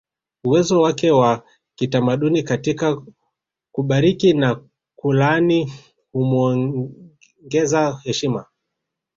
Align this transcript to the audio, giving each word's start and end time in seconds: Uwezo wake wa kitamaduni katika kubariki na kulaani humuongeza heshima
Uwezo 0.43 0.81
wake 0.81 1.11
wa 1.11 1.43
kitamaduni 1.75 2.43
katika 2.43 3.01
kubariki 3.71 4.33
na 4.33 4.63
kulaani 4.95 5.73
humuongeza 6.11 7.99
heshima 8.03 8.45